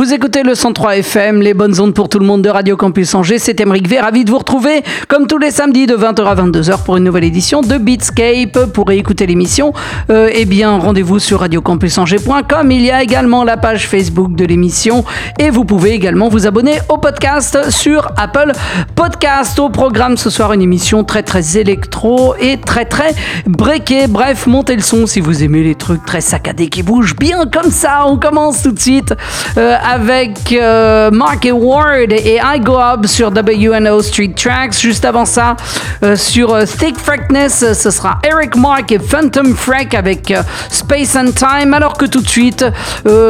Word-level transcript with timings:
Vous 0.00 0.14
écoutez 0.14 0.42
le 0.42 0.54
103 0.54 0.96
FM, 0.96 1.42
les 1.42 1.52
bonnes 1.52 1.78
ondes 1.78 1.92
pour 1.92 2.08
tout 2.08 2.18
le 2.18 2.24
monde 2.24 2.40
de 2.40 2.48
Radio 2.48 2.74
Campus 2.74 3.14
Angers. 3.14 3.38
C'est 3.38 3.60
Emeric 3.60 3.86
V, 3.86 4.00
ravi 4.00 4.24
de 4.24 4.30
vous 4.30 4.38
retrouver 4.38 4.82
comme 5.08 5.26
tous 5.26 5.36
les 5.36 5.50
samedis 5.50 5.86
de 5.86 5.94
20h 5.94 6.24
à 6.24 6.34
22h 6.36 6.84
pour 6.84 6.96
une 6.96 7.04
nouvelle 7.04 7.24
édition 7.24 7.60
de 7.60 7.76
Beatscape. 7.76 8.72
Pour 8.72 8.88
réécouter 8.88 9.26
l'émission, 9.26 9.74
euh, 10.08 10.30
eh 10.32 10.46
bien 10.46 10.78
rendez-vous 10.78 11.18
sur 11.18 11.40
radiocampusangers.com. 11.40 12.70
Il 12.70 12.80
y 12.80 12.90
a 12.90 13.02
également 13.02 13.44
la 13.44 13.58
page 13.58 13.88
Facebook 13.88 14.34
de 14.34 14.46
l'émission 14.46 15.04
et 15.38 15.50
vous 15.50 15.66
pouvez 15.66 15.90
également 15.90 16.30
vous 16.30 16.46
abonner 16.46 16.78
au 16.88 16.96
podcast 16.96 17.70
sur 17.70 18.10
Apple 18.16 18.52
Podcast. 18.94 19.58
Au 19.58 19.68
programme 19.68 20.16
ce 20.16 20.30
soir 20.30 20.54
une 20.54 20.62
émission 20.62 21.04
très 21.04 21.22
très 21.22 21.58
électro 21.58 22.34
et 22.40 22.56
très 22.58 22.86
très 22.86 23.14
breaké. 23.46 24.06
Bref, 24.06 24.46
montez 24.46 24.76
le 24.76 24.82
son 24.82 25.06
si 25.06 25.20
vous 25.20 25.42
aimez 25.42 25.62
les 25.62 25.74
trucs 25.74 26.06
très 26.06 26.22
saccadés 26.22 26.70
qui 26.70 26.82
bougent 26.82 27.16
bien 27.16 27.44
comme 27.44 27.70
ça. 27.70 28.06
On 28.06 28.16
commence 28.16 28.62
tout 28.62 28.72
de 28.72 28.80
suite. 28.80 29.14
Euh, 29.58 29.76
avec 29.90 30.52
euh, 30.52 31.10
Mark 31.10 31.48
Ward 31.52 32.12
et 32.12 32.36
I 32.36 32.60
Go 32.60 32.78
Up 32.78 33.06
sur 33.06 33.30
WNO 33.30 34.02
Street 34.02 34.32
Tracks. 34.36 34.78
Juste 34.78 35.04
avant 35.04 35.24
ça, 35.24 35.56
euh, 36.04 36.14
sur 36.14 36.54
euh, 36.54 36.64
Thick 36.64 36.96
Freckness, 36.96 37.72
ce 37.74 37.90
sera 37.90 38.20
Eric 38.24 38.54
Mark 38.54 38.92
et 38.92 39.00
Phantom 39.00 39.52
Freck 39.54 39.94
avec 39.94 40.32
Space 40.70 41.16
and 41.16 41.32
Time. 41.32 41.74
Alors 41.74 41.94
que 41.94 42.04
tout 42.04 42.20
de 42.20 42.28
suite, 42.28 42.64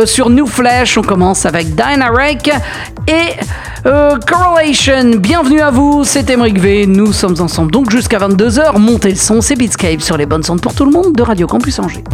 sur 0.05 0.29
New 0.29 0.47
Flash, 0.47 0.99
on 0.99 1.03
commence 1.03 1.47
avec 1.47 1.75
Dynarek 1.75 2.51
et 3.09 3.37
Correlation. 3.85 5.17
Bienvenue 5.19 5.61
à 5.61 5.71
vous, 5.71 6.05
c'est 6.05 6.29
Emric 6.29 6.59
V. 6.59 6.87
Nous 6.87 7.13
sommes 7.13 7.41
ensemble 7.41 7.73
donc 7.73 7.91
jusqu'à 7.91 8.19
22h. 8.19 8.79
Montez 8.79 9.11
le 9.11 9.17
son, 9.17 9.41
c'est 9.41 9.57
Beatscape 9.57 10.03
sur 10.03 10.17
les 10.17 10.27
bonnes 10.27 10.45
ondes 10.49 10.61
pour 10.61 10.75
tout 10.75 10.85
le 10.85 10.93
monde 10.93 11.15
de 11.15 11.23
Radio 11.23 11.47
Campus 11.47 11.79
Angers. 11.79 12.05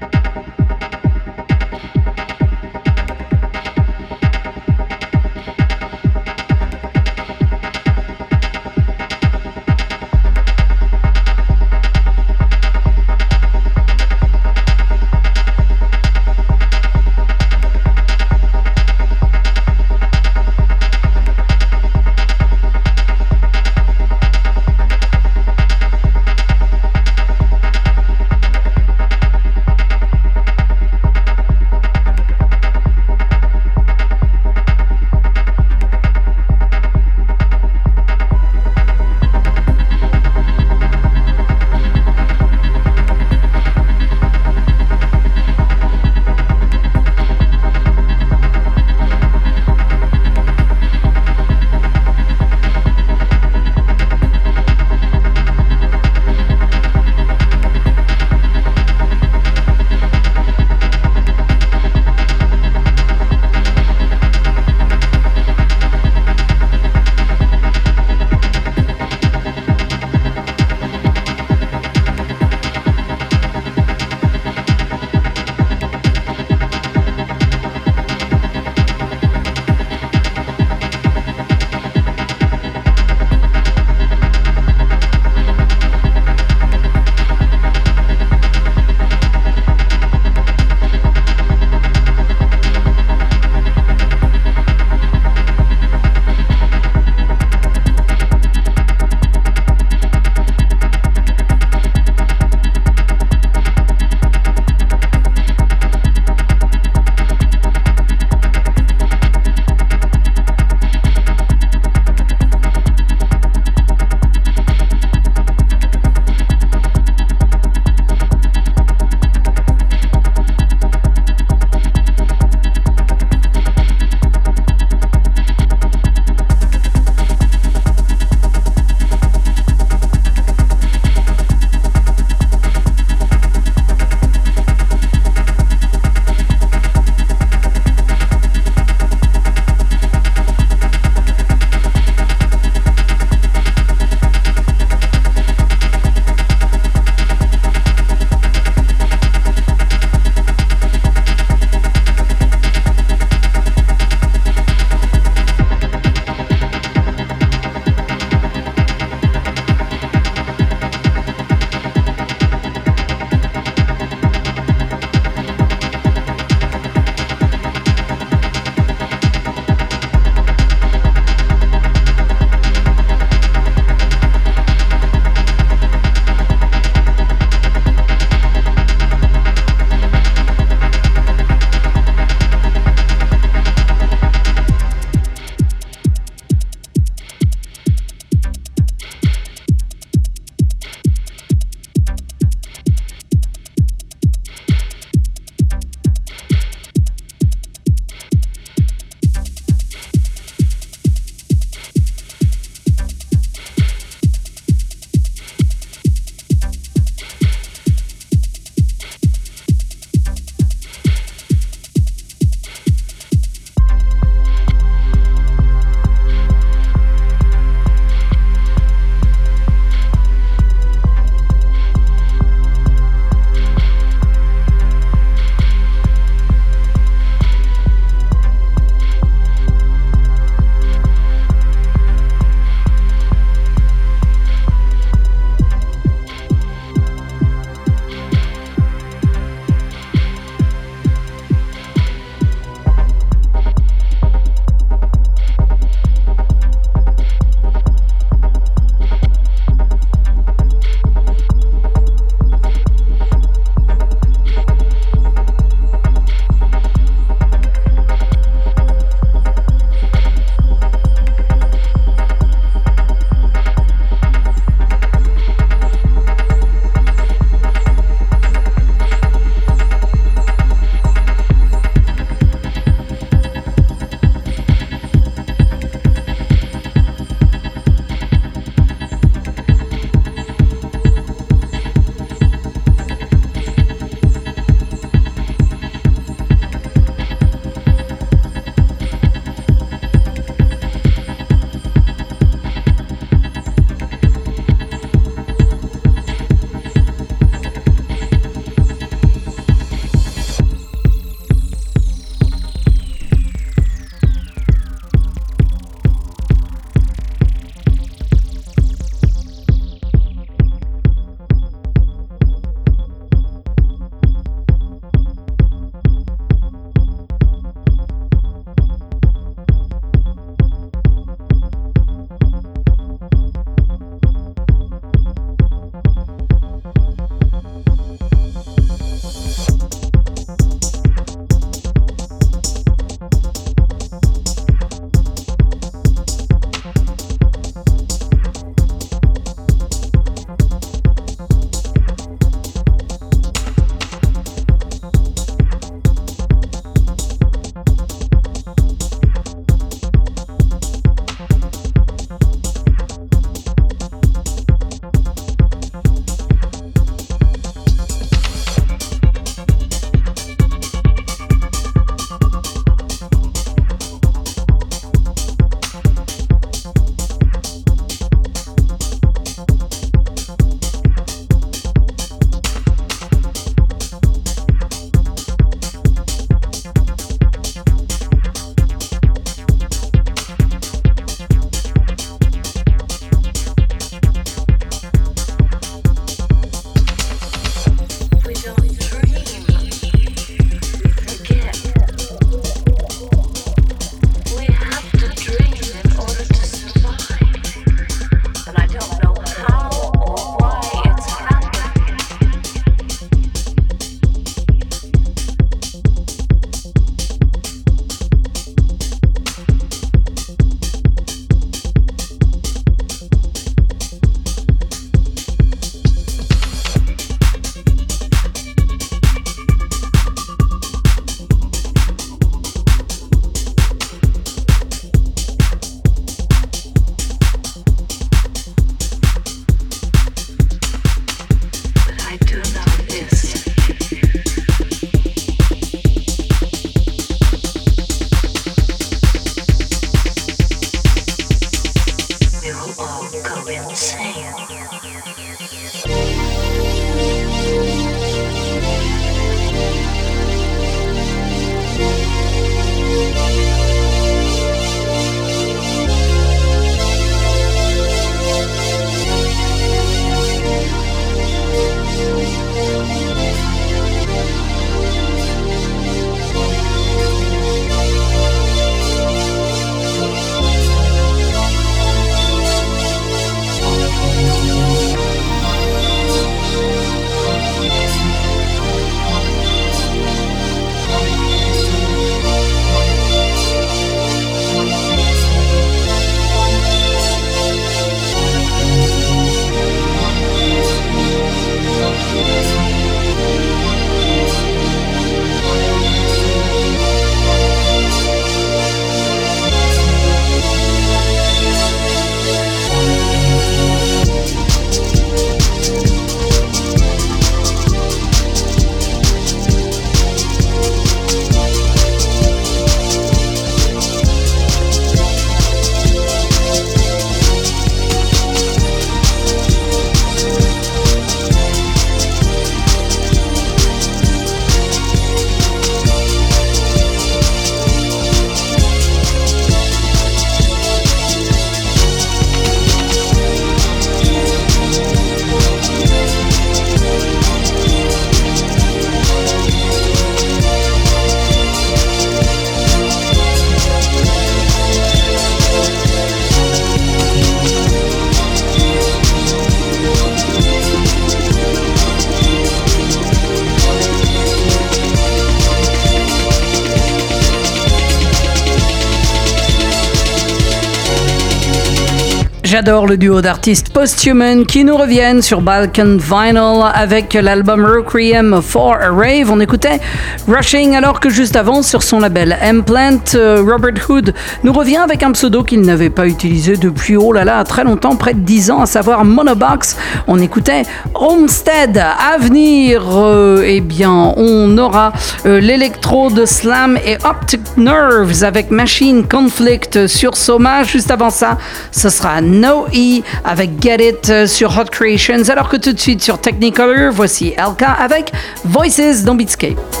J'adore 562.81 563.05
le 563.05 563.15
duo 563.15 563.41
d'artistes 563.41 563.93
Posthuman 563.93 564.65
qui 564.65 564.83
nous 564.83 564.97
reviennent 564.97 565.43
sur 565.43 565.61
Balkan 565.61 566.17
Vinyl 566.17 566.81
avec 566.91 567.35
l'album 567.35 567.85
Requiem 567.85 568.59
for 568.59 568.95
a 568.95 569.11
Rave. 569.11 569.51
On 569.51 569.59
écoutait 569.59 569.99
Rushing 570.47 570.95
alors 570.95 571.19
que 571.19 571.29
juste 571.29 571.55
avant 571.55 571.83
sur 571.83 572.01
son 572.01 572.21
label 572.21 572.57
Implant, 572.59 573.19
euh, 573.35 573.63
Robert 573.63 574.09
Hood 574.09 574.33
nous 574.63 574.73
revient 574.73 574.97
avec 574.97 575.21
un 575.21 575.31
pseudo 575.33 575.61
qu'il 575.63 575.81
n'avait 575.81 576.09
pas 576.09 576.25
utilisé 576.25 576.75
depuis 576.75 577.17
oh 577.17 577.31
là 577.31 577.45
là 577.45 577.63
très 577.65 577.83
longtemps, 577.83 578.15
près 578.15 578.33
de 578.33 578.39
10 578.39 578.71
ans, 578.71 578.81
à 578.81 578.87
savoir 578.87 579.25
Monobox. 579.25 579.95
On 580.27 580.39
écoutait 580.39 580.81
Homestead. 581.13 581.97
À 581.97 582.39
venir, 582.39 583.03
euh, 583.13 583.61
eh 583.63 583.81
bien, 583.81 584.33
on 584.37 584.75
aura 584.79 585.13
euh, 585.45 585.59
l'électro 585.59 586.31
de 586.31 586.45
Slam 586.47 586.97
et 587.05 587.17
Optic 587.25 587.61
Nerves 587.77 588.43
avec 588.43 588.71
Machine 588.71 589.27
Conflict 589.27 590.07
sur 590.07 590.35
Soma. 590.35 590.81
Juste 590.81 591.11
avant 591.11 591.29
ça, 591.29 591.59
ce 591.91 592.09
sera 592.09 592.41
No 592.41 592.70
E 592.71 593.21
avec 593.43 593.81
Get 593.81 594.09
It 594.09 594.29
euh, 594.29 594.47
sur 594.47 594.77
Hot 594.77 594.85
Creations. 594.91 595.49
Alors 595.49 595.69
que 595.69 595.77
tout 595.77 595.93
de 595.93 595.99
suite 595.99 596.21
sur 596.21 596.39
Technicolor, 596.39 597.11
voici 597.11 597.53
LK 597.57 597.83
avec 597.99 598.31
Voices 598.65 599.23
dans 599.23 599.35
Beatscape. 599.35 600.00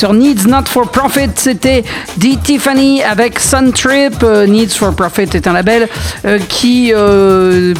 Sur 0.00 0.14
Needs 0.14 0.48
Not 0.48 0.62
for 0.64 0.90
Profit, 0.90 1.28
c'était 1.34 1.84
D. 2.16 2.38
Tiffany 2.42 3.02
avec 3.02 3.38
Sun 3.38 3.70
Trip. 3.70 4.22
Needs 4.48 4.70
for 4.70 4.94
Profit 4.94 5.28
est 5.34 5.46
un 5.46 5.52
label 5.52 5.90
qui 6.48 6.90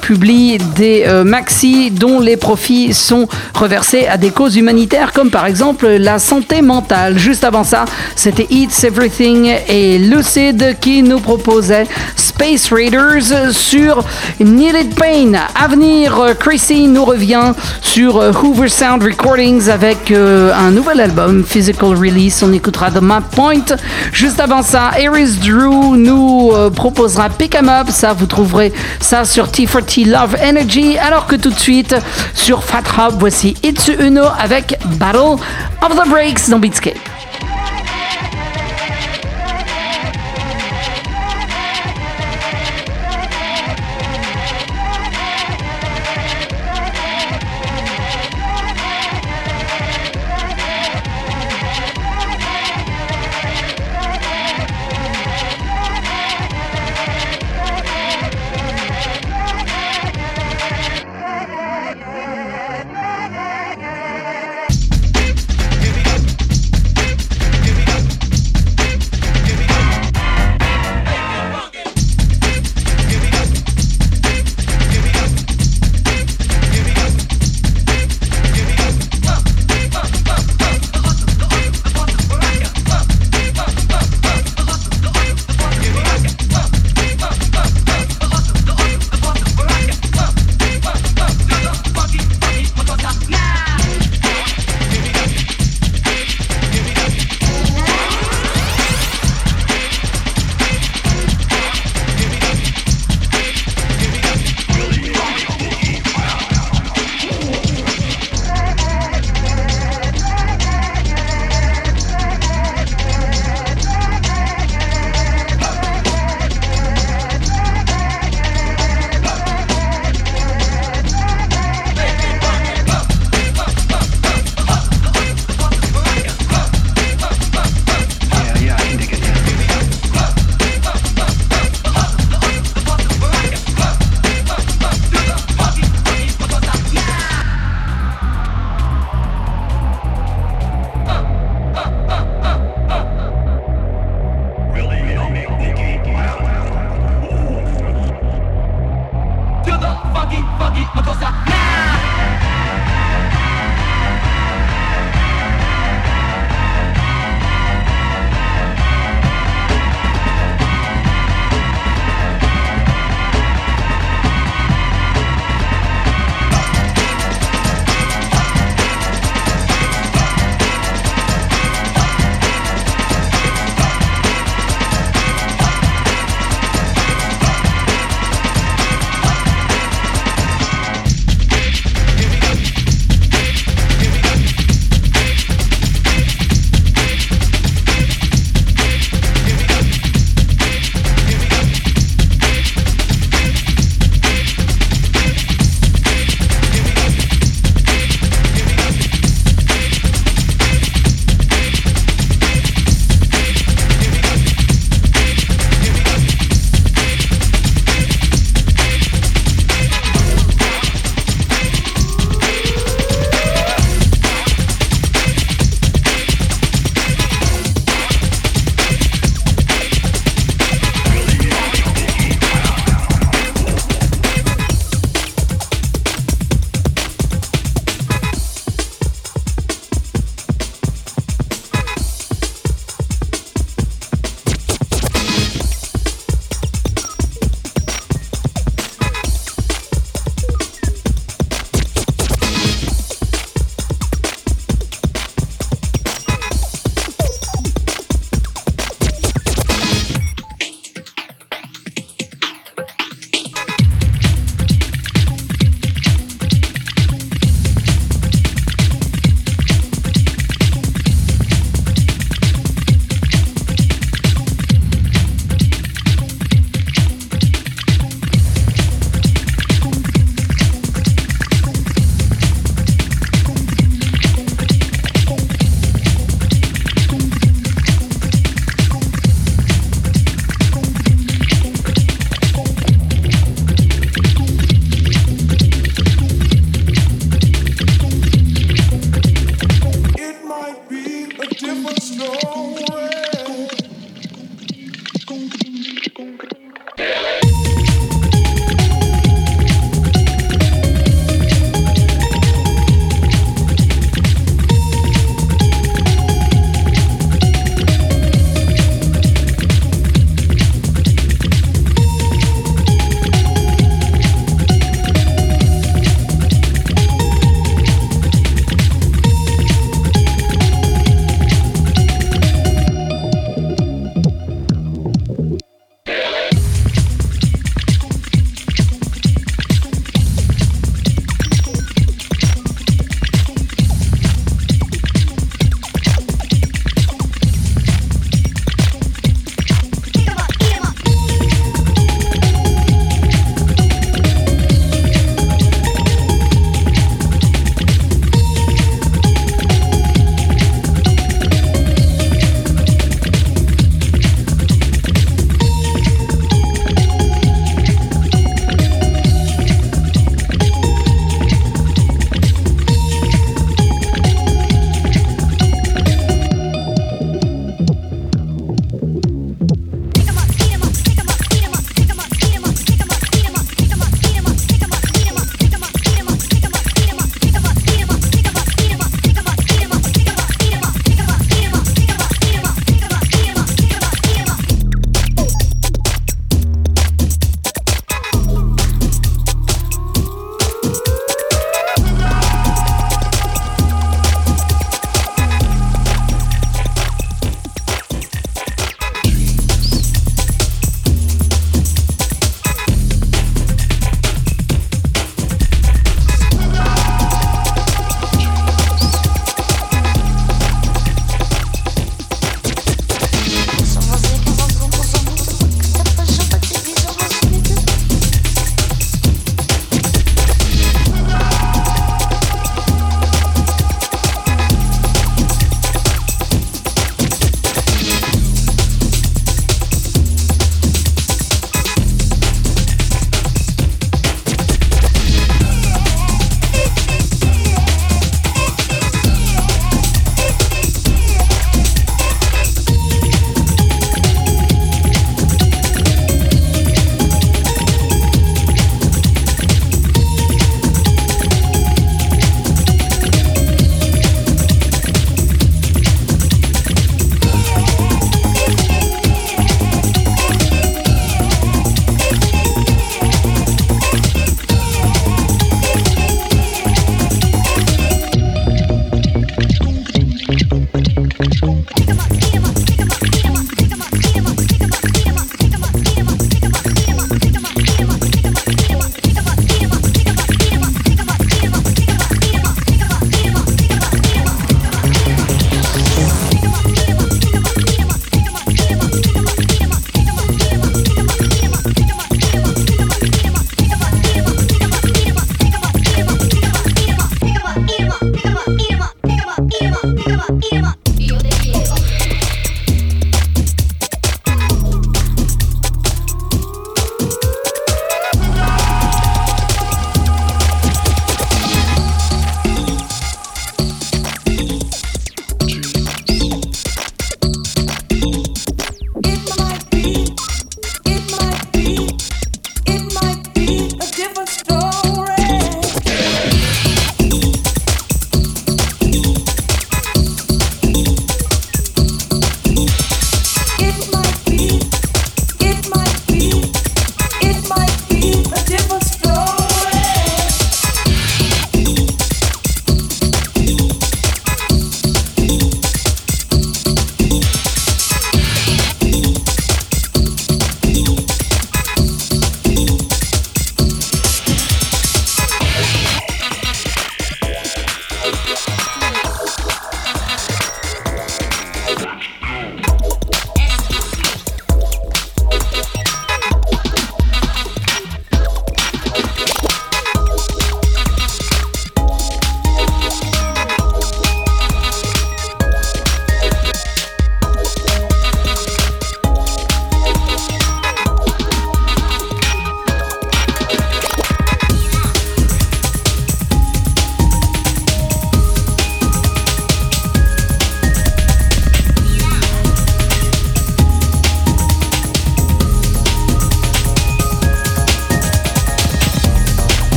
publie 0.00 0.56
des 0.74 1.04
maxi 1.26 1.90
dont 1.90 2.18
les 2.18 2.38
profits 2.38 2.94
sont 2.94 3.28
reversés 3.52 4.06
à 4.06 4.16
des 4.16 4.30
causes 4.30 4.56
humanitaires 4.56 5.12
comme 5.12 5.30
par 5.30 5.44
exemple 5.44 5.86
la 5.86 6.18
santé 6.18 6.62
mentale. 6.62 7.18
Juste 7.18 7.44
avant 7.44 7.64
ça, 7.64 7.84
c'était 8.14 8.46
Eats 8.48 8.84
Everything 8.84 9.52
et 9.68 9.98
Lucid 9.98 10.78
qui 10.80 11.02
nous 11.02 11.20
proposait 11.20 11.84
Space 12.38 12.70
Raiders 12.70 13.52
sur 13.52 14.04
Needed 14.40 14.94
Pain. 14.94 15.32
À 15.54 15.68
venir, 15.68 16.34
Chrissy 16.38 16.86
nous 16.86 17.06
revient 17.06 17.54
sur 17.80 18.16
Hoover 18.16 18.68
Sound 18.68 19.02
Recordings 19.02 19.70
avec 19.70 20.10
euh, 20.10 20.52
un 20.54 20.70
nouvel 20.70 21.00
album, 21.00 21.44
Physical 21.44 21.96
Release. 21.96 22.42
On 22.42 22.52
écoutera 22.52 22.90
The 22.90 23.00
Map 23.00 23.22
Point. 23.34 23.76
Juste 24.12 24.38
avant 24.38 24.62
ça, 24.62 24.90
Aries 25.02 25.38
Drew 25.42 25.96
nous 25.96 26.50
euh, 26.52 26.68
proposera 26.68 27.30
Pick 27.30 27.54
'em 27.54 27.70
Up. 27.70 27.86
Ça, 27.88 28.12
vous 28.12 28.26
trouverez 28.26 28.70
ça 29.00 29.24
sur 29.24 29.46
T4T 29.46 30.06
Love 30.06 30.36
Energy. 30.44 30.98
Alors 30.98 31.26
que 31.26 31.36
tout 31.36 31.50
de 31.50 31.58
suite, 31.58 31.96
sur 32.34 32.62
Fat 32.62 32.84
Hub, 32.98 33.14
voici 33.18 33.54
Itsu 33.62 33.96
Uno 33.98 34.24
avec 34.38 34.78
Battle 34.98 35.40
of 35.80 35.96
the 35.96 36.06
Breaks 36.06 36.50
dans 36.50 36.58
Beatscape. 36.58 37.05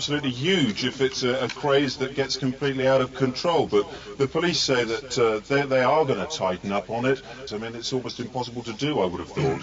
Absolutely 0.00 0.30
huge 0.30 0.86
if 0.86 1.02
it's 1.02 1.24
a, 1.24 1.44
a 1.44 1.48
craze 1.50 1.98
that 1.98 2.14
gets 2.14 2.34
completely 2.34 2.88
out 2.88 3.02
of 3.02 3.14
control. 3.14 3.66
But 3.66 3.86
the 4.16 4.26
police 4.26 4.58
say 4.58 4.82
that 4.82 5.18
uh, 5.18 5.40
they, 5.40 5.60
they 5.66 5.82
are 5.82 6.06
going 6.06 6.26
to 6.26 6.38
tighten 6.38 6.72
up 6.72 6.88
on 6.88 7.04
it. 7.04 7.20
I 7.52 7.58
mean, 7.58 7.74
it's 7.74 7.92
almost 7.92 8.18
impossible 8.18 8.62
to 8.62 8.72
do, 8.72 9.00
I 9.00 9.04
would 9.04 9.20
have 9.20 9.28
thought. 9.28 9.60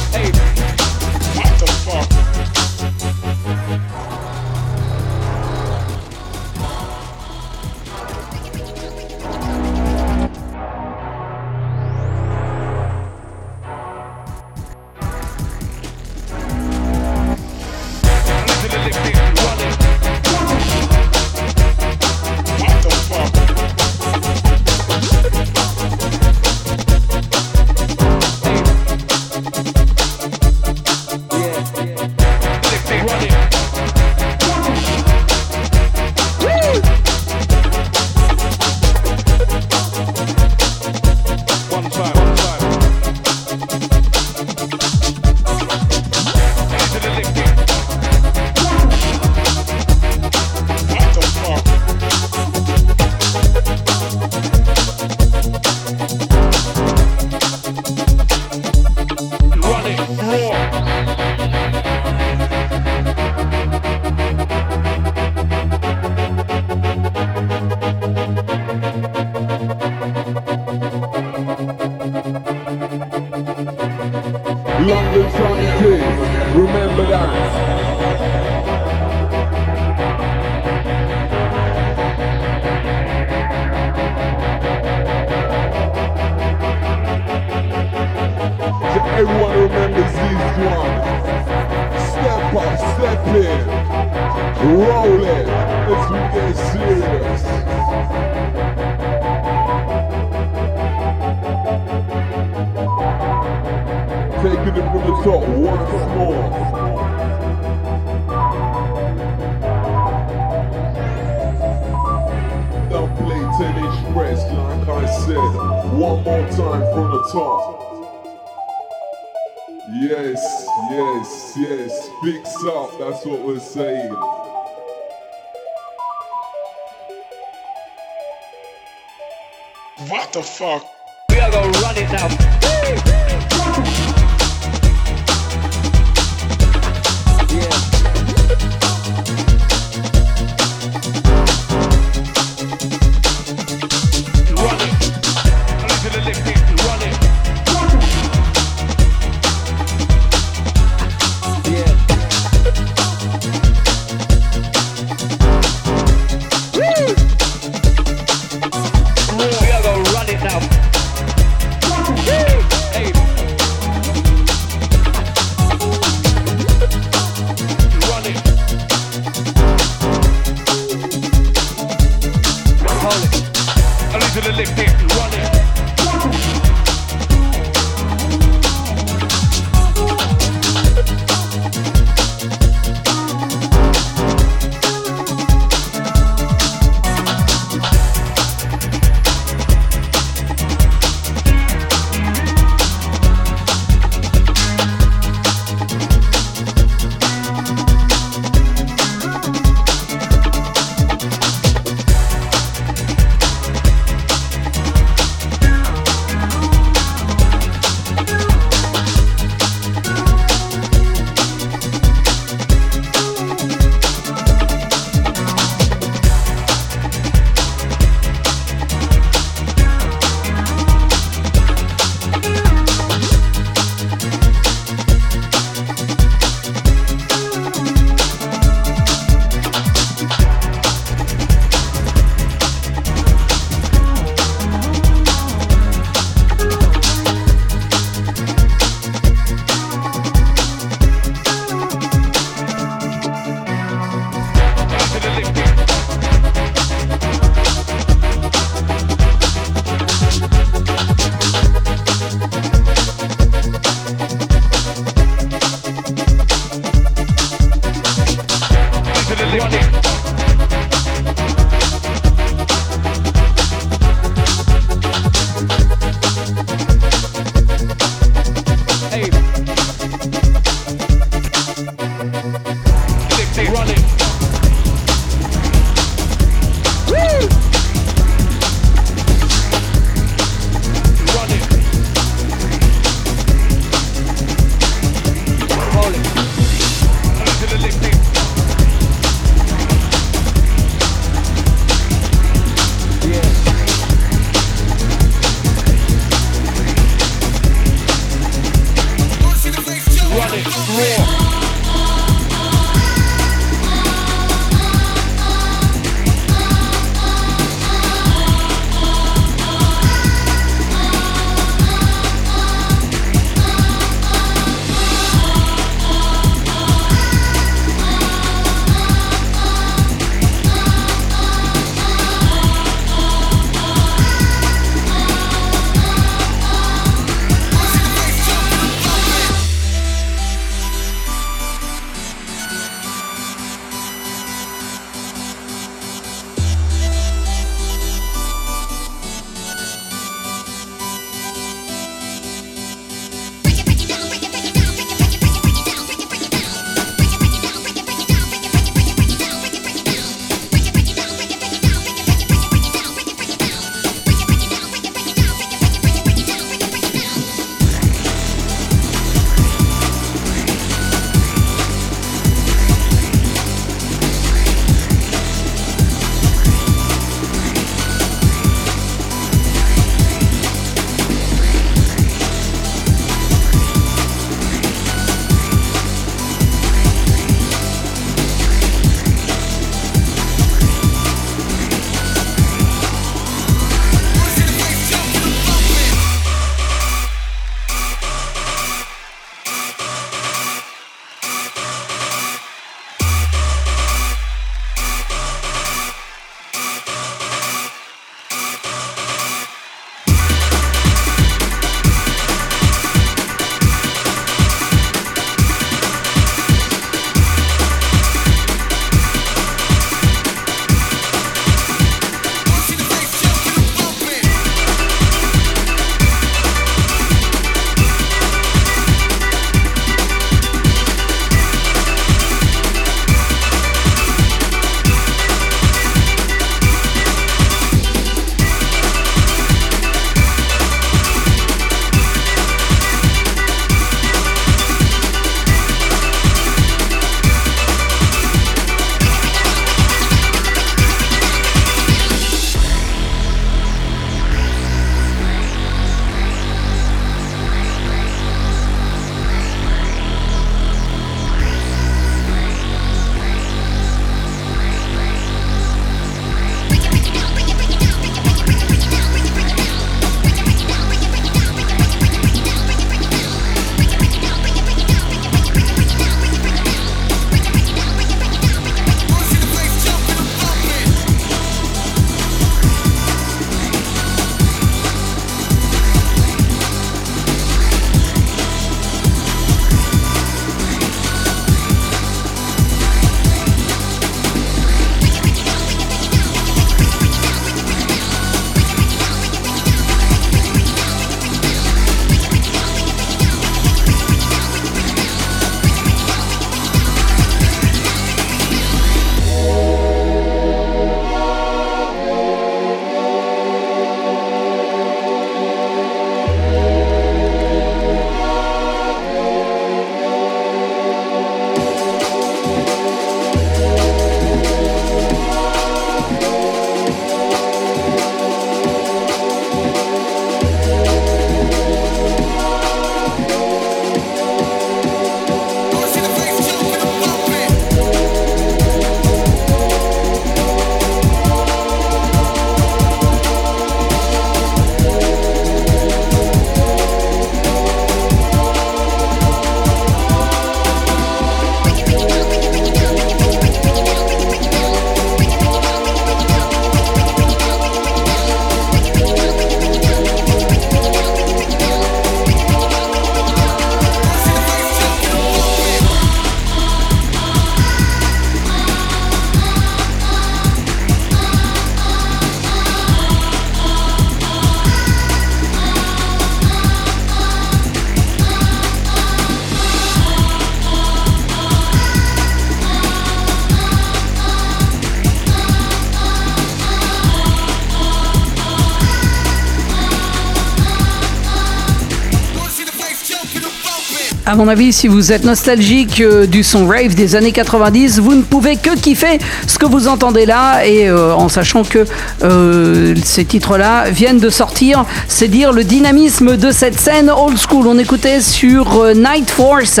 À 584.52 584.54
mon 584.54 584.68
avis, 584.68 584.92
si 584.92 585.08
vous 585.08 585.32
êtes 585.32 585.44
nostalgique 585.44 586.20
euh, 586.20 586.46
du 586.46 586.62
son 586.62 586.86
rave 586.86 587.14
des 587.14 587.36
années 587.36 587.52
90, 587.52 588.18
vous 588.18 588.34
ne 588.34 588.42
pouvez 588.42 588.76
que 588.76 588.94
kiffer 588.94 589.38
ce 589.66 589.78
que 589.78 589.86
vous 589.86 590.08
entendez 590.08 590.44
là 590.44 590.84
et 590.84 591.08
euh, 591.08 591.34
en 591.34 591.48
sachant 591.48 591.84
que 591.84 592.04
euh, 592.42 593.14
ces 593.24 593.46
titres-là 593.46 594.10
viennent 594.10 594.40
de 594.40 594.50
sortir, 594.50 595.06
c'est 595.26 595.48
dire 595.48 595.72
le 595.72 595.84
dynamisme 595.84 596.58
de 596.58 596.70
cette 596.70 597.00
scène 597.00 597.30
old 597.30 597.56
school. 597.56 597.86
On 597.86 597.96
écoutait 597.96 598.42
sur 598.42 599.14
Night 599.14 599.50
Force 599.50 600.00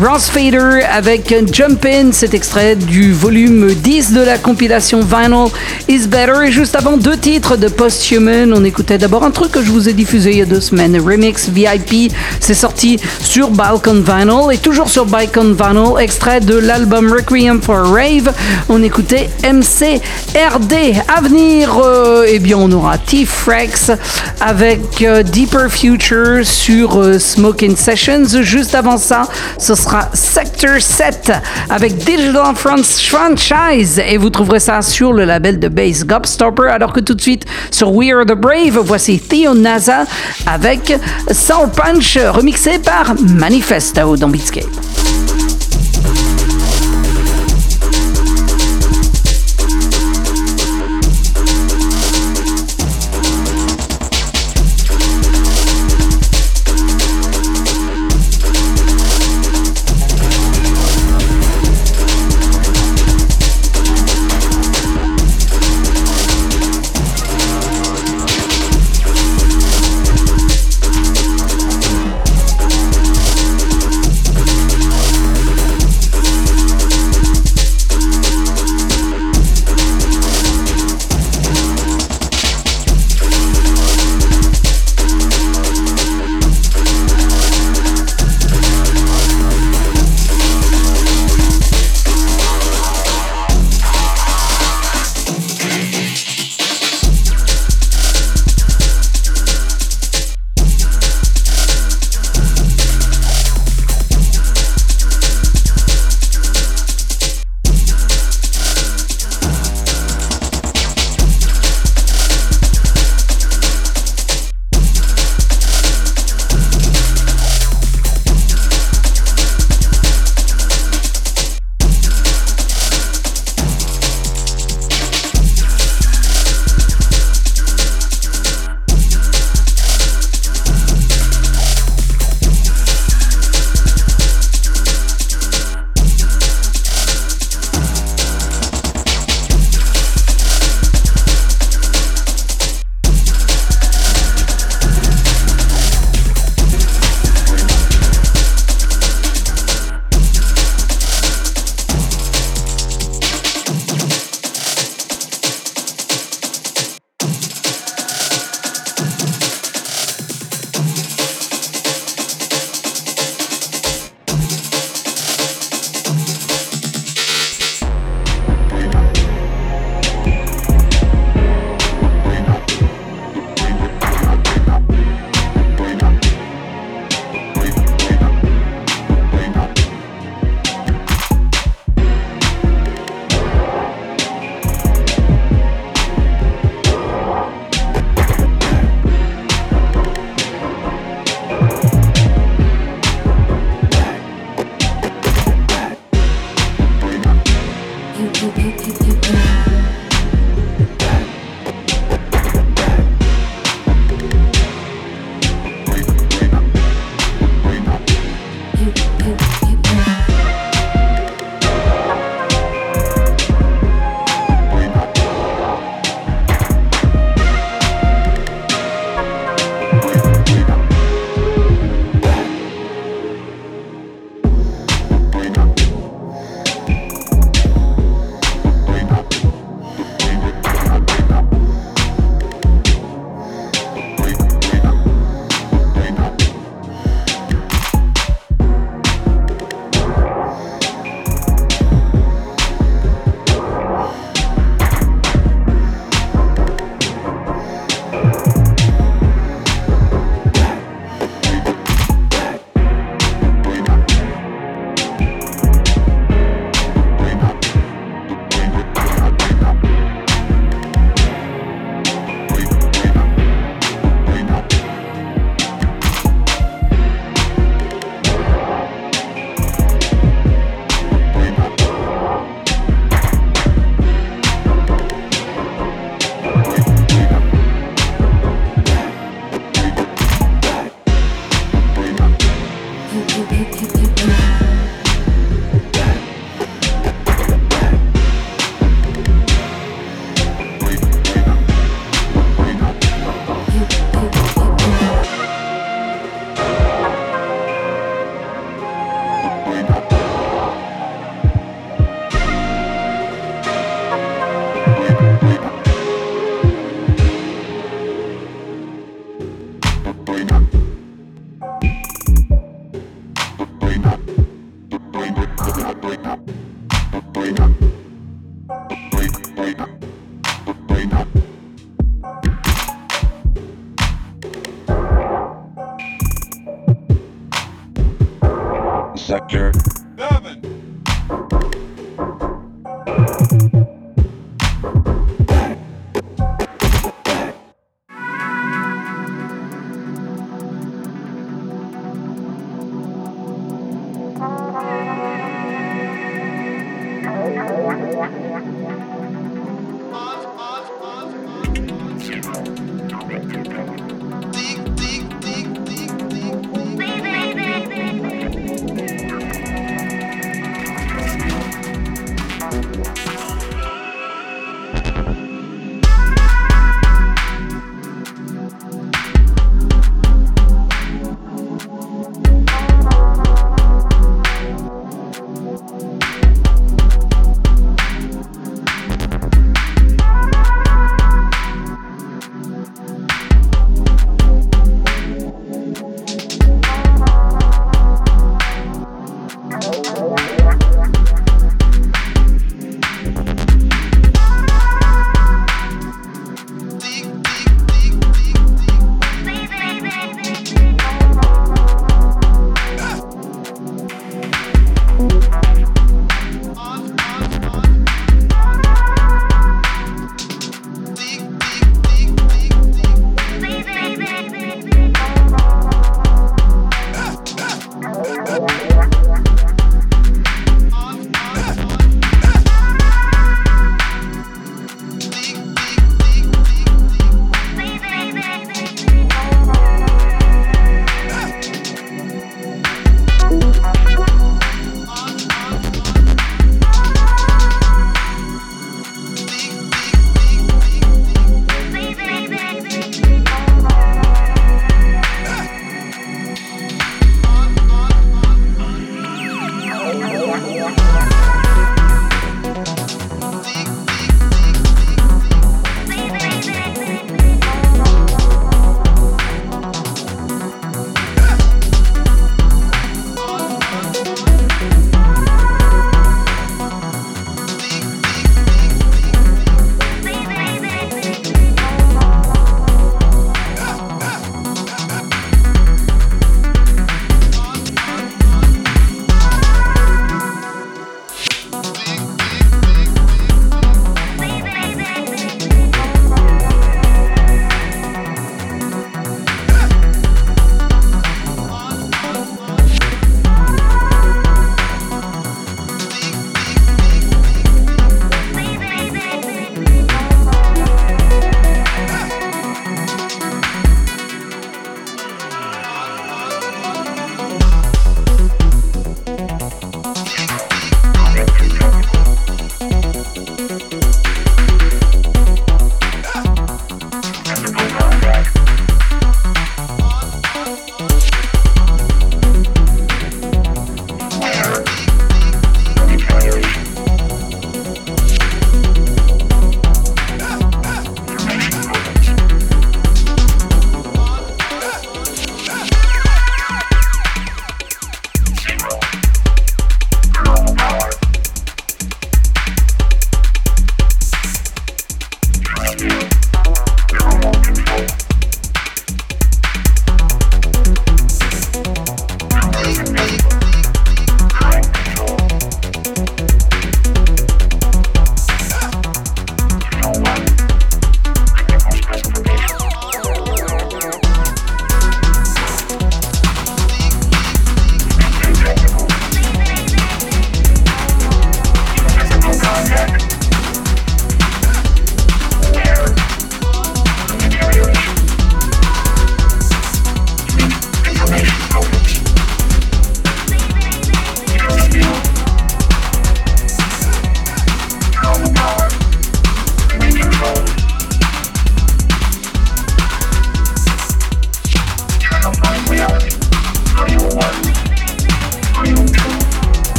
Ross 0.00 0.26
Fader 0.26 0.84
avec 0.92 1.34
Jump 1.52 1.84
In, 1.84 2.12
cet 2.12 2.34
extrait 2.34 2.76
du 2.76 3.12
volume 3.12 3.74
10 3.74 4.12
de 4.12 4.20
la 4.20 4.38
compilation 4.38 5.00
Vinyl 5.00 5.48
is 5.88 6.06
Better. 6.06 6.46
Et 6.46 6.52
juste 6.52 6.76
avant 6.76 6.98
deux 6.98 7.16
titres 7.16 7.56
de 7.56 7.66
Posthuman, 7.66 8.52
on 8.54 8.62
écoutait 8.62 8.98
d'abord 8.98 9.24
un 9.24 9.32
truc 9.32 9.50
que 9.50 9.62
je 9.64 9.72
vous 9.72 9.88
ai 9.88 9.92
diffusé 9.92 10.30
il 10.30 10.38
y 10.38 10.42
a 10.42 10.46
deux 10.46 10.60
semaines, 10.60 10.96
Remix 11.00 11.48
VIP. 11.48 12.12
C'est 12.38 12.54
sorti 12.54 13.00
sur 13.24 13.50
Balkan 13.50 13.87
Vinyl 13.94 14.52
et 14.52 14.58
toujours 14.58 14.90
sur 14.90 15.06
Balkan 15.06 15.54
Vinyl, 15.54 15.98
extrait 15.98 16.40
de 16.40 16.54
l'album 16.56 17.10
Requiem 17.10 17.62
for 17.62 17.76
a 17.76 17.90
Rave. 17.90 18.32
On 18.68 18.82
écoutait 18.82 19.30
MCRD. 19.42 21.00
À 21.08 21.22
venir, 21.22 21.80
euh, 21.82 22.26
eh 22.28 22.38
bien, 22.38 22.58
on 22.58 22.70
aura 22.70 22.98
T-Frex 22.98 23.92
avec 24.40 25.00
euh, 25.02 25.22
Deeper 25.22 25.70
Future 25.70 26.44
sur 26.44 27.00
euh, 27.00 27.18
Smoking 27.18 27.76
Sessions. 27.76 28.42
Juste 28.42 28.74
avant 28.74 28.98
ça, 28.98 29.22
ce 29.56 29.74
sera 29.74 30.10
Sector 30.58 30.80
7 30.80 31.32
avec 31.70 31.96
Digital 31.98 32.56
France 32.56 33.00
Franchise 33.02 34.02
et 34.04 34.16
vous 34.16 34.28
trouverez 34.28 34.58
ça 34.58 34.82
sur 34.82 35.12
le 35.12 35.24
label 35.24 35.60
de 35.60 35.68
Bass 35.68 36.04
Gobstopper. 36.04 36.68
Alors 36.68 36.92
que 36.92 36.98
tout 36.98 37.14
de 37.14 37.20
suite 37.20 37.44
sur 37.70 37.92
We 37.94 38.12
Are 38.12 38.26
the 38.26 38.34
Brave, 38.34 38.76
voici 38.84 39.20
Theo 39.20 39.54
Naza 39.54 40.04
avec 40.46 40.98
Soul 41.30 41.68
Punch 41.70 42.18
remixé 42.32 42.80
par 42.80 43.14
Manifesto 43.20 44.16
dans 44.16 44.28
Beatscape. 44.28 44.87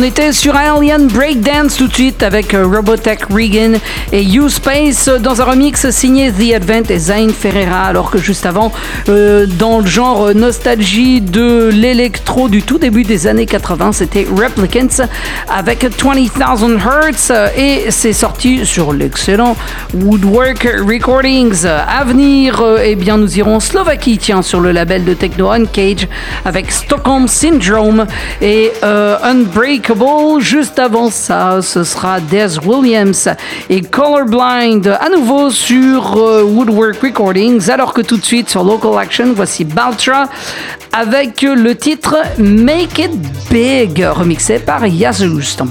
On 0.00 0.02
était 0.02 0.32
sur 0.32 0.56
Alien 0.56 1.08
Breakdance 1.08 1.76
tout 1.76 1.86
de 1.86 1.92
suite 1.92 2.22
avec 2.22 2.54
euh, 2.54 2.66
Robotech 2.66 3.26
Regan 3.30 3.78
et 4.12 4.24
U-Space 4.24 5.10
dans 5.20 5.42
un 5.42 5.44
remix 5.44 5.90
signé 5.90 6.32
The 6.32 6.54
Advent 6.54 6.88
et 6.88 6.98
Zayn 6.98 7.28
Ferreira, 7.28 7.82
alors 7.82 8.10
que 8.10 8.16
juste 8.16 8.46
avant, 8.46 8.72
euh, 9.10 9.44
dans 9.44 9.80
le 9.80 9.86
genre 9.86 10.34
nostalgie 10.34 11.20
de 11.20 11.68
l'électro 11.70 12.48
du 12.48 12.62
tout 12.62 12.78
début 12.78 13.02
des 13.02 13.26
années 13.26 13.44
80, 13.44 13.92
c'était 13.92 14.26
Replicants 14.34 15.04
avec 15.50 15.84
20,000 15.84 16.78
Hertz 16.78 17.30
et 17.54 17.90
c'est 17.90 18.14
sorti 18.14 18.64
sur 18.64 18.94
l'excellent 18.94 19.54
Woodwork 19.92 20.66
Recordings. 20.82 21.66
À 21.66 22.04
venir, 22.04 22.62
euh, 22.62 22.78
eh 22.82 22.94
bien, 22.96 23.18
nous 23.18 23.36
irons 23.36 23.56
en 23.56 23.60
Slovaquie, 23.60 24.16
tiens, 24.16 24.40
sur 24.40 24.60
le 24.60 24.72
label 24.72 25.04
de 25.04 25.12
Techno 25.12 25.50
Uncage 25.50 26.08
avec 26.46 26.72
Stockholm 26.72 27.28
Syndrome 27.28 28.06
et 28.40 28.72
Juste 30.38 30.78
avant 30.78 31.10
ça, 31.10 31.60
ce 31.62 31.82
sera 31.82 32.20
Des 32.20 32.58
Williams 32.64 33.28
et 33.68 33.80
Colorblind. 33.80 34.86
À 34.86 35.08
nouveau 35.08 35.50
sur 35.50 36.16
euh, 36.16 36.42
Woodwork 36.44 37.00
Recordings, 37.02 37.68
alors 37.70 37.92
que 37.92 38.00
tout 38.00 38.16
de 38.16 38.24
suite 38.24 38.48
sur 38.48 38.62
Local 38.62 38.96
Action, 38.98 39.32
voici 39.34 39.64
Baltra 39.64 40.28
avec 40.92 41.42
le 41.42 41.74
titre 41.74 42.16
Make 42.38 42.98
It 42.98 43.10
Big, 43.50 44.06
remixé 44.14 44.60
par 44.60 44.86
Yazoo 44.86 45.40
dans 45.58 45.66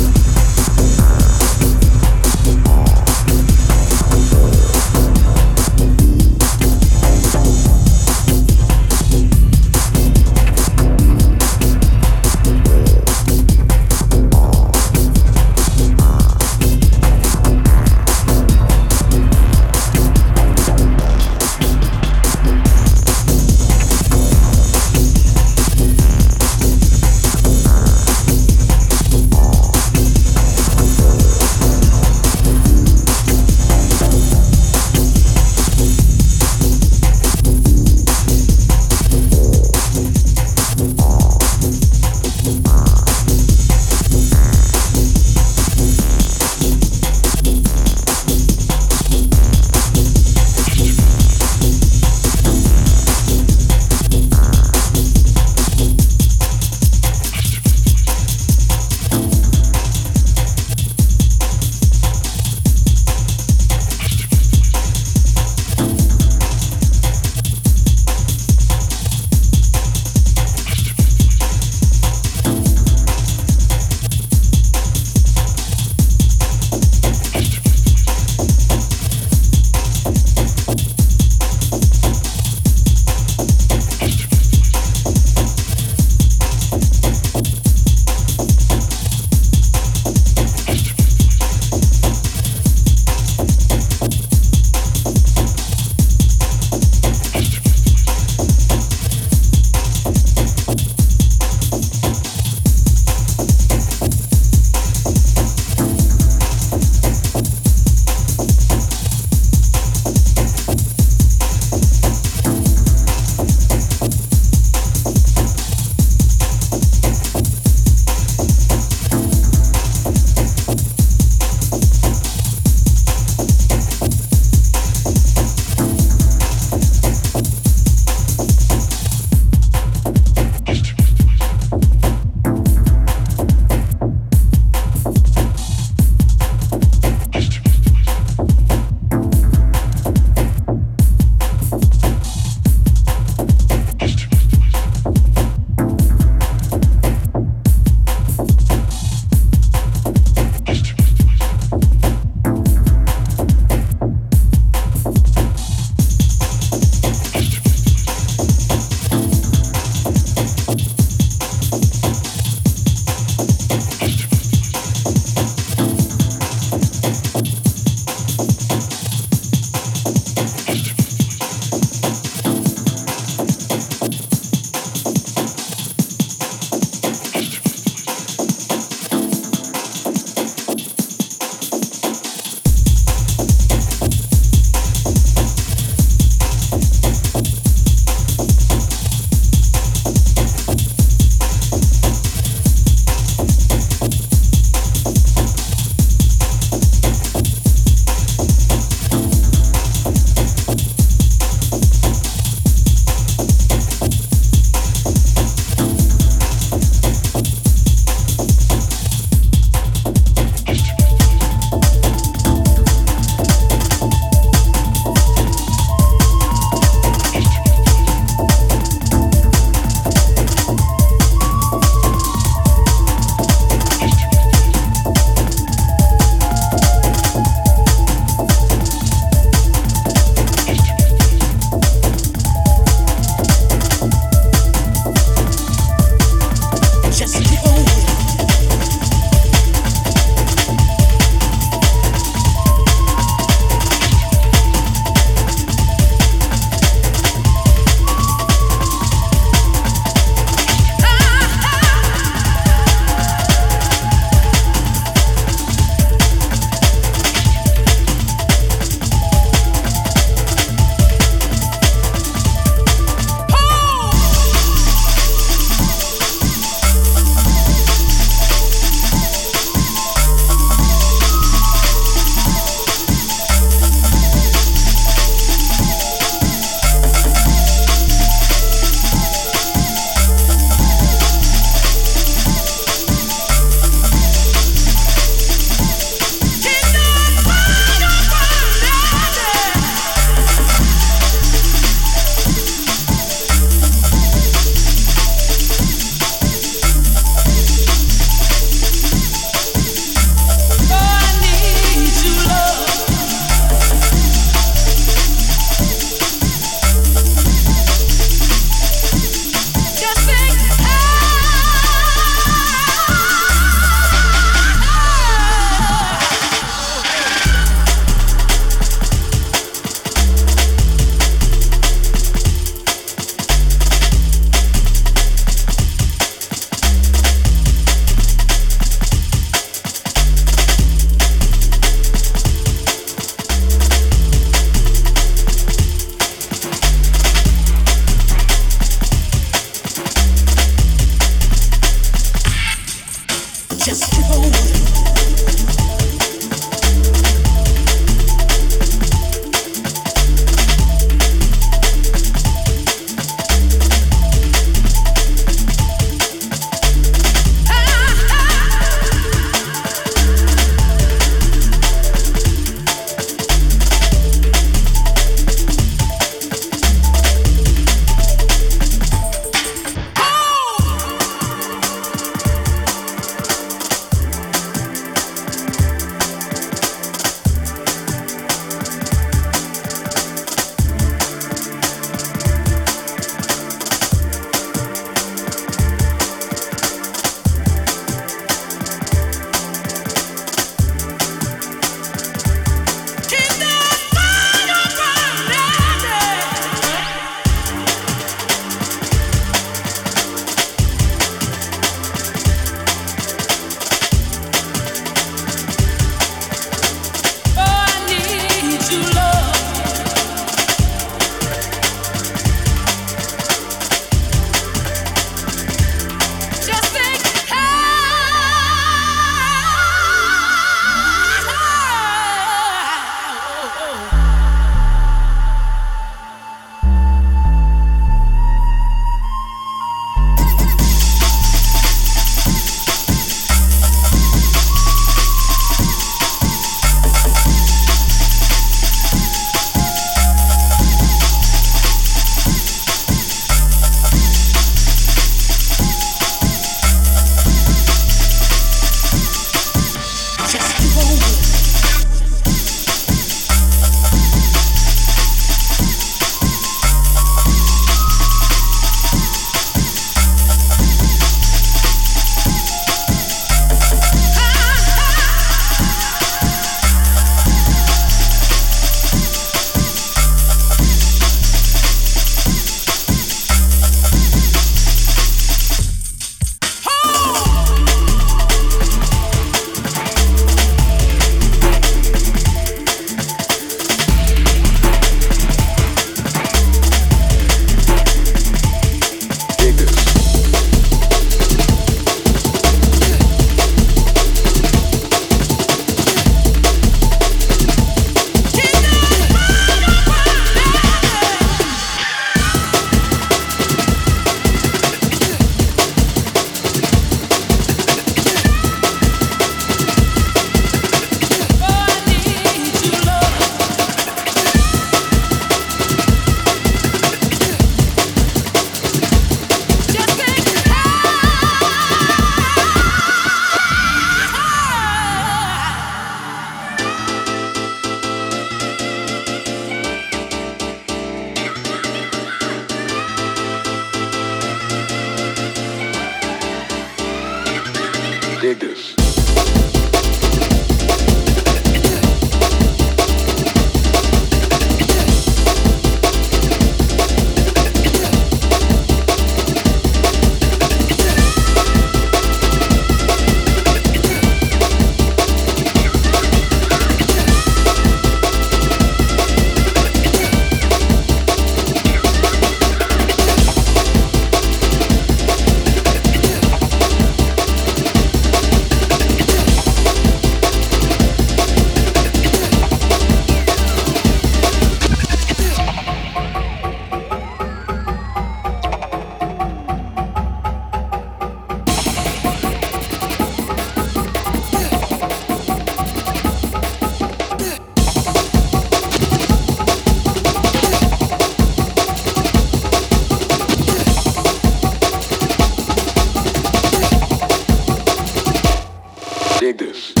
this. 599.57 600.00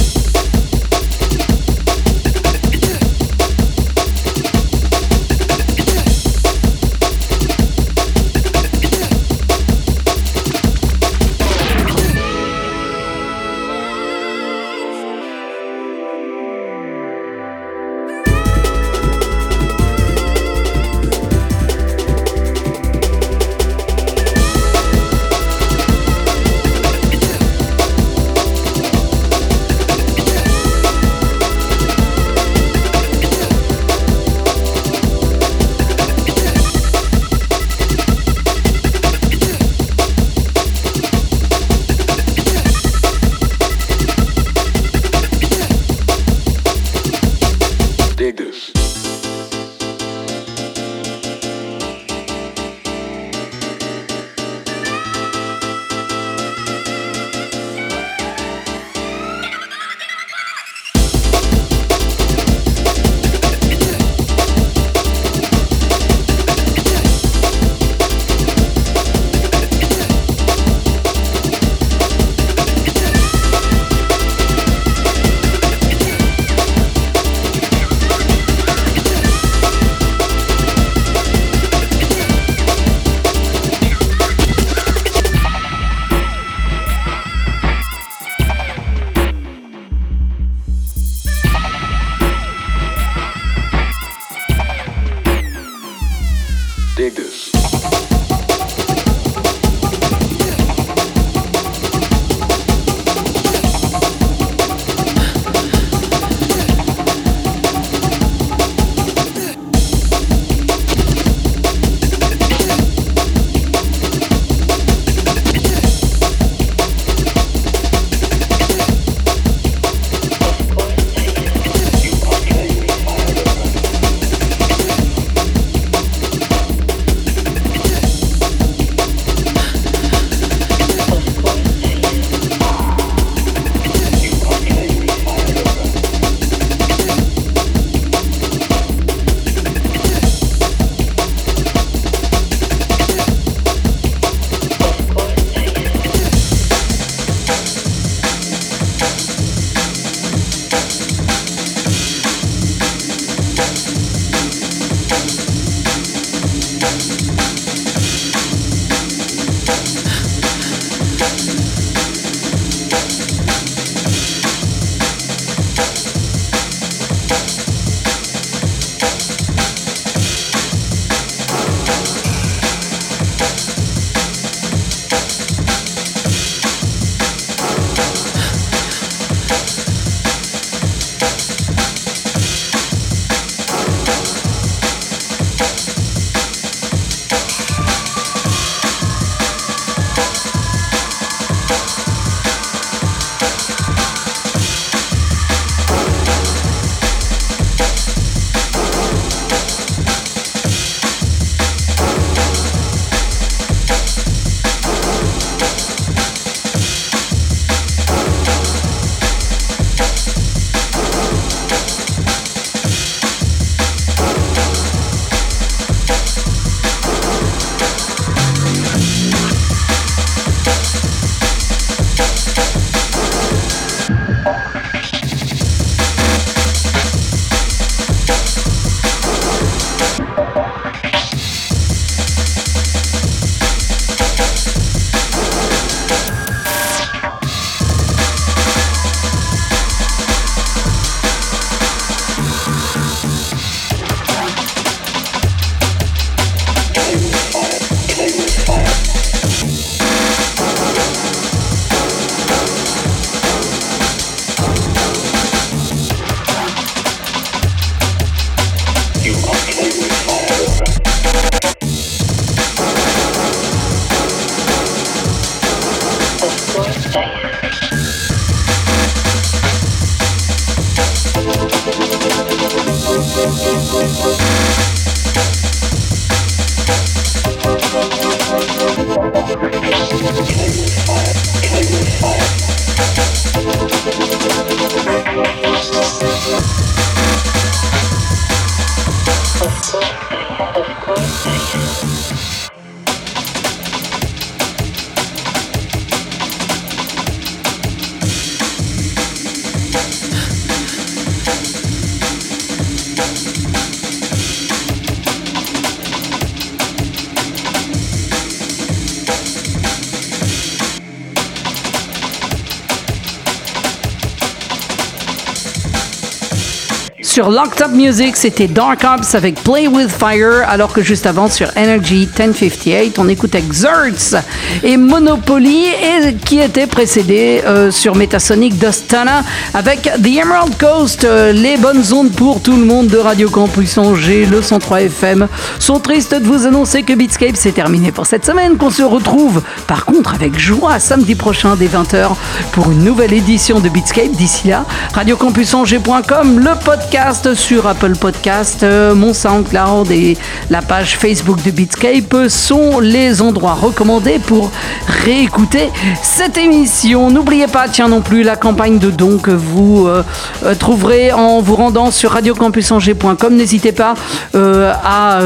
Sur 317.41 317.49
Locked 317.49 317.81
Up 317.81 317.91
Music, 317.91 318.37
c'était 318.37 318.67
Dark 318.67 319.03
Ops 319.03 319.33
avec 319.33 319.55
Play 319.63 319.87
With 319.87 320.11
Fire, 320.11 320.63
alors 320.67 320.93
que 320.93 321.01
juste 321.01 321.25
avant 321.25 321.49
sur 321.49 321.69
Energy 321.75 322.29
1058, 322.37 323.17
on 323.17 323.27
écoutait 323.27 323.63
Xerts 323.63 324.43
et 324.83 324.95
Monopoly, 324.95 325.85
et 325.87 326.35
qui 326.35 326.59
était 326.59 326.85
précédé 326.85 327.63
euh, 327.65 327.89
sur 327.89 328.15
Metasonic 328.15 328.77
Dostana 328.77 329.41
avec 329.73 330.03
The 330.03 330.27
Emerald 330.27 330.77
Coast. 330.77 331.23
Euh, 331.23 331.51
les 331.51 331.77
bonnes 331.77 332.03
ondes 332.13 332.31
pour 332.31 332.61
tout 332.61 332.75
le 332.75 332.85
monde 332.85 333.07
de 333.07 333.17
Radio 333.17 333.49
Campus 333.49 333.97
Angers, 333.97 334.45
le 334.45 334.61
103 334.61 335.01
FM, 335.01 335.47
sont 335.79 335.99
tristes 335.99 336.35
de 336.35 336.45
vous 336.45 336.67
annoncer 336.67 337.01
que 337.01 337.13
Beatscape 337.13 337.55
c'est 337.55 337.71
terminé 337.71 338.11
pour 338.11 338.27
cette 338.27 338.45
semaine, 338.45 338.77
qu'on 338.77 338.91
se 338.91 339.01
retrouve 339.01 339.63
par 339.91 340.05
contre 340.05 340.33
avec 340.33 340.57
joie 340.57 341.01
samedi 341.01 341.35
prochain 341.35 341.75
dès 341.75 341.87
20h 341.87 342.29
pour 342.71 342.91
une 342.91 343.03
nouvelle 343.03 343.33
édition 343.33 343.81
de 343.81 343.89
Beatscape. 343.89 344.31
D'ici 344.31 344.69
là, 344.69 344.85
radiocampusangers.com, 345.13 346.59
le 346.59 346.81
podcast 346.81 347.53
sur 347.55 347.85
Apple 347.87 348.15
Podcast, 348.15 348.83
euh, 348.83 349.13
mon 349.13 349.33
SoundCloud 349.33 350.09
et 350.09 350.37
la 350.69 350.81
page 350.81 351.17
Facebook 351.17 351.61
de 351.63 351.71
Beatscape 351.71 352.47
sont 352.47 353.01
les 353.01 353.41
endroits 353.41 353.73
recommandés 353.73 354.39
pour 354.39 354.71
réécouter 355.07 355.89
cette 356.23 356.57
émission. 356.57 357.29
N'oubliez 357.29 357.67
pas, 357.67 357.89
tiens 357.89 358.07
non 358.07 358.21
plus, 358.21 358.43
la 358.43 358.55
campagne 358.55 358.97
de 358.97 359.11
dons 359.11 359.39
que 359.39 359.51
vous 359.51 360.07
euh, 360.07 360.23
euh, 360.63 360.73
trouverez 360.73 361.33
en 361.33 361.59
vous 361.59 361.75
rendant 361.75 362.11
sur 362.11 362.31
radiocampusangers.com. 362.31 363.53
N'hésitez 363.53 363.91
pas 363.91 364.13
à 364.53 365.39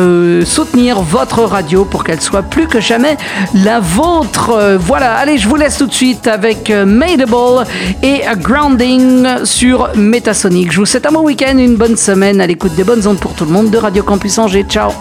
soutenir 0.45 1.01
votre 1.01 1.43
radio 1.43 1.83
pour 1.83 2.03
qu'elle 2.03 2.21
soit 2.21 2.43
plus 2.43 2.67
que 2.67 2.79
jamais 2.79 3.17
la 3.55 3.79
vôtre. 3.79 4.34
Voilà, 4.37 5.15
allez, 5.15 5.37
je 5.37 5.47
vous 5.47 5.55
laisse 5.55 5.77
tout 5.77 5.87
de 5.87 5.93
suite 5.93 6.27
avec 6.27 6.69
Madeable 6.69 7.65
et 8.03 8.21
Grounding 8.37 9.43
sur 9.43 9.89
Metasonic. 9.95 10.71
Je 10.71 10.79
vous 10.79 10.85
souhaite 10.85 11.05
un 11.05 11.11
bon 11.11 11.21
week-end 11.21 11.57
une 11.57 11.75
bonne 11.75 11.97
semaine 11.97 12.41
à 12.41 12.47
l'écoute 12.47 12.75
des 12.75 12.83
bonnes 12.83 13.05
ondes 13.07 13.19
pour 13.19 13.33
tout 13.33 13.45
le 13.45 13.51
monde 13.51 13.69
de 13.69 13.77
Radio 13.77 14.03
Campus 14.03 14.37
Angers. 14.37 14.65
Ciao 14.69 14.91